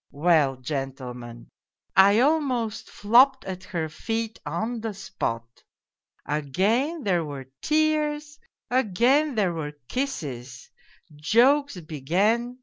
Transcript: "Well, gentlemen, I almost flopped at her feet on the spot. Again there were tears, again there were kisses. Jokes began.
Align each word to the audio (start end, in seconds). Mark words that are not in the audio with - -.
"Well, 0.12 0.54
gentlemen, 0.54 1.48
I 1.96 2.20
almost 2.20 2.88
flopped 2.88 3.44
at 3.44 3.64
her 3.64 3.88
feet 3.88 4.38
on 4.46 4.82
the 4.82 4.94
spot. 4.94 5.64
Again 6.24 7.02
there 7.02 7.24
were 7.24 7.50
tears, 7.60 8.38
again 8.70 9.34
there 9.34 9.52
were 9.52 9.72
kisses. 9.88 10.70
Jokes 11.18 11.80
began. 11.80 12.58